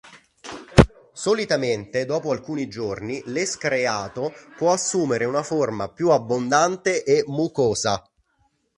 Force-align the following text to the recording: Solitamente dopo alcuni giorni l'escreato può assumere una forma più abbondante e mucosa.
Solitamente 1.13 2.05
dopo 2.05 2.31
alcuni 2.31 2.67
giorni 2.67 3.21
l'escreato 3.27 4.33
può 4.57 4.71
assumere 4.73 5.25
una 5.25 5.43
forma 5.43 5.89
più 5.89 6.09
abbondante 6.09 7.03
e 7.03 7.23
mucosa. 7.27 8.03